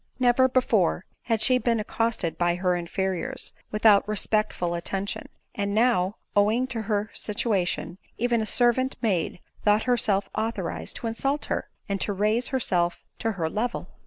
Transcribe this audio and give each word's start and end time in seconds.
Never 0.17 0.47
before 0.49 1.05
had 1.25 1.41
she 1.43 1.59
been 1.59 1.79
accosted 1.79 2.35
by 2.35 2.55
her 2.55 2.75
inferiors 2.75 3.53
without 3.69 4.07
respectful 4.07 4.73
attention; 4.73 5.29
and 5.53 5.75
now, 5.75 6.15
owing 6.35 6.65
to 6.69 6.81
her 6.81 7.11
situation, 7.13 7.99
even 8.17 8.41
a 8.41 8.47
servant 8.47 8.95
maid 9.03 9.41
thought 9.63 9.83
herself 9.83 10.27
authorized 10.33 10.95
to 10.95 11.05
insult 11.07 11.45
her, 11.45 11.69
and 11.87 12.01
to 12.01 12.13
raise 12.13 12.47
her 12.47 12.59
self 12.59 13.03
to 13.19 13.33
her 13.33 13.47
level 13.47 13.89